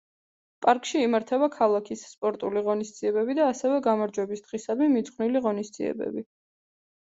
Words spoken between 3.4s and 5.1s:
და ასევე გამარჯვების დღისადმი